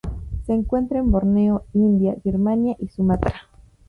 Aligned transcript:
Se 0.47 0.51
encuentra 0.53 0.97
en 0.97 1.11
Borneo, 1.11 1.67
India, 1.73 2.15
Birmania 2.23 2.75
y 2.79 2.87
Sumatra. 2.87 3.43